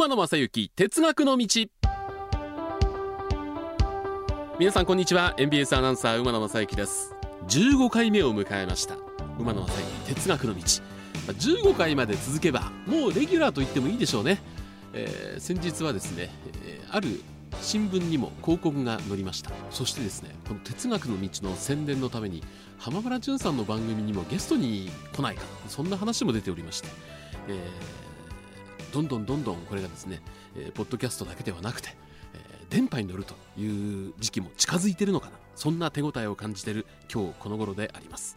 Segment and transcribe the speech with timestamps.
[0.00, 1.46] 馬野正幸哲学の道。
[4.58, 5.34] 皆さんこんにちは。
[5.36, 7.14] NBS アナウンサー馬野正幸です。
[7.48, 8.96] 15回目を迎えました。
[9.38, 9.74] 馬野正
[10.06, 10.62] 幸哲学の道。
[10.62, 14.40] 15回まで続けばもうレギュラーと言ってもいいでしょうね、
[14.94, 16.30] えー、先日はですね、
[16.64, 17.20] えー、ある
[17.60, 19.50] 新聞にも広告が載りました。
[19.70, 22.42] そしてですねこの哲学の道の宣伝のために
[22.78, 26.88] 浜村淳さんの番組にもゲストに来ないかそんな話も出ておりまして、
[27.48, 28.09] えー
[28.92, 30.20] どんどんどんどんこれがですね、
[30.56, 31.90] えー、ポッドキャストだけではなくて、
[32.34, 35.32] えー、電波に乗るという時期も近づいてるのかな。
[35.54, 38.36] そんな手応えを感じてる今日この頃であります。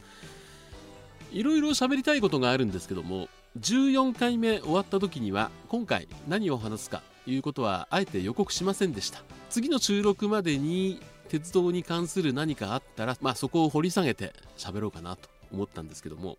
[1.31, 3.27] いろいろ喋りたいことがあるんですけども
[3.59, 9.21] 14回目終わった時には今回何を話すかということはあえて予告しませんでした。
[9.49, 16.37] 次の収録までに鉄道に関する何かあったら、まあ、そこを掘り下げて喋ろうかなと思ったんですけども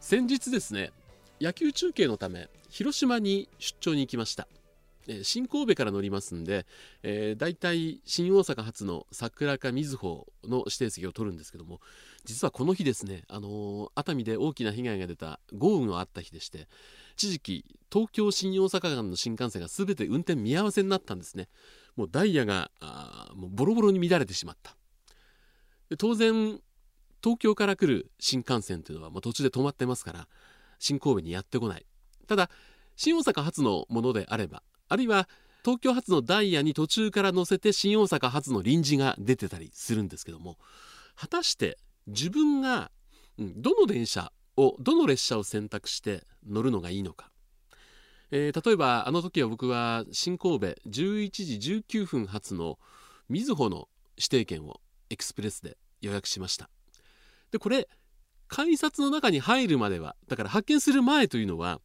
[0.00, 0.90] 先日ですね
[1.40, 4.46] 野球中継のため広島に出張に行きました、
[5.08, 6.66] えー、新神戸から乗りますんで、
[7.02, 11.80] えー、大体新大阪発の桜か瑞穂の指定席を取るんですけども
[12.24, 16.68] 実はこの日ですね、あのー、熱海で大きな被害が出た豪雨のあった日でして
[17.16, 21.48] 一時期東京新大阪間の新幹線が全て運転見合わせになったんですね。
[21.94, 24.76] もうダイヤがあもうボロボロに乱れてしまった。
[25.96, 26.60] 当然
[27.22, 30.28] 東京から来る新幹線というのはもう途中で止まってますから
[30.78, 31.86] 新神戸にやってこない。
[32.26, 32.50] ただ
[32.96, 35.28] 新大阪発のものであればあるいは
[35.64, 40.58] 東京発のダイヤに途中から乗せて新大阪発の臨時が出てたりするんですけども
[41.16, 42.90] 果たして自分が
[43.38, 47.30] どの電車をどの列車を選択して乗るのがいいのか、
[48.30, 52.78] えー、例えばあの時は僕は新神戸11時19分発の
[53.28, 56.68] みずほの指定券をエクスプレスで予約しました。
[57.50, 57.88] でこれ
[58.54, 61.80] 改札の中に入るまではだから発見する前というのは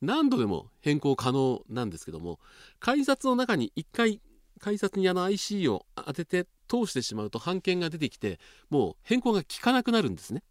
[0.00, 2.38] 何度でも変更可能なんですけども
[2.78, 4.20] 改札の中に1回
[4.60, 8.38] 改札にあの IC を当てて通してしまうと判件が出てきて
[8.70, 10.44] もう変更が効かなくなるんですね。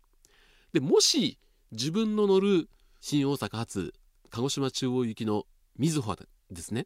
[0.74, 1.38] でもし
[1.72, 2.68] 自分の乗る
[3.00, 3.94] 新大阪発
[4.30, 5.46] 鹿児島中央行きの
[5.78, 6.18] みずほ
[6.52, 6.86] ですね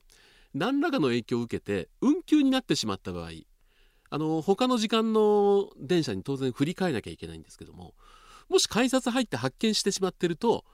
[0.53, 3.31] 何らかの影響を受けて運休になってしまった場合
[4.11, 7.95] あの他の時間の電車に当然振り替えなきゃいけないんですけども
[8.49, 10.65] もし改札入って発見してしまってると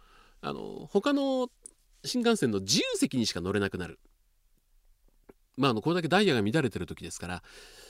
[0.42, 1.50] あの他の
[2.04, 4.00] 新幹線の自由席にしか乗れなくなる。
[5.58, 7.44] まあ、あのこれだけダイヤが乱れてる時ですから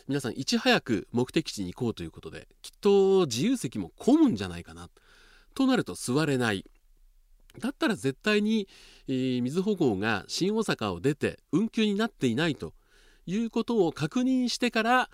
[0.07, 4.89] 皆さんいち早く目的地に行こうということできっと自由席も混むんじゃないかな
[5.53, 6.65] となると座れない
[7.59, 8.67] だったら絶対に、
[9.07, 12.73] えー、水保号が新大阪を出て運休になっていないと
[13.25, 15.09] いうことを確認してから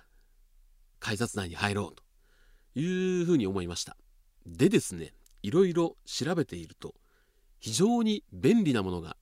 [1.00, 3.98] 改札内に入ろうというふうに思いました
[4.48, 5.14] でですね
[5.44, 6.96] いろいろ調べていると
[7.60, 9.18] 非常に便利なものが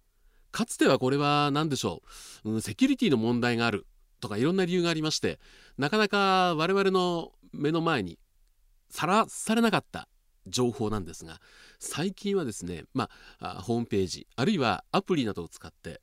[0.52, 2.02] かつてはこれは何でしょ
[2.46, 3.86] う、うん、セキュリティの問題がある
[4.22, 5.40] とかいろんな理由がありまして
[5.78, 8.20] なかなか我々の目の前に
[8.90, 10.08] さらされなかった
[10.48, 11.42] 情報なんですが
[11.80, 13.10] 最近はですね、ま
[13.40, 16.02] あ、ホームページあるいはアプリなどを使って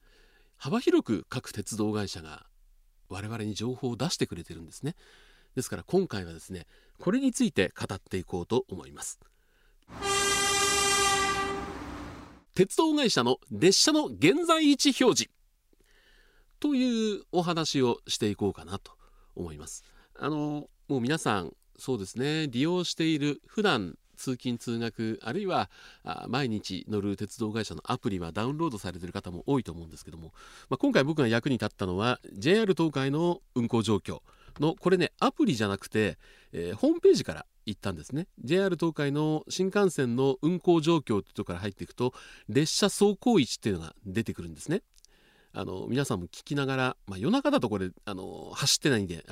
[0.57, 2.47] 幅広く各鉄道会社が
[3.09, 4.95] 我々に情報を出してくれてるんですね。
[5.55, 6.67] ですから今回はですね
[7.03, 9.19] これについて語っていこうと思います。
[12.55, 15.31] 鉄道会社の列車の現在位置表示。
[16.61, 18.93] というお話をしていこうかなと
[19.35, 19.83] 思います。
[20.17, 22.47] あのもう皆さんそうですね。
[22.47, 25.71] 利用している普段通勤通学あるいは
[26.29, 30.33] 毎日乗る鉄道会社のアプリはダウンロードされている方も多いと思うんですけども、
[30.71, 34.21] まあ、今回僕が役に立ったのは JR 東海の運行状況。
[34.61, 36.19] のこれねアプリじゃなくて、
[36.53, 38.27] えー、ホームページから行ったんですね。
[38.43, 42.13] JR 東海の新幹線の運行状況ってところから入っていくと
[42.49, 44.83] 列車走行位置っていうのが出てくるんですね。
[45.55, 49.23] あの皆さんも聞きながら、まあ、夜中だとこれあの走ってないんで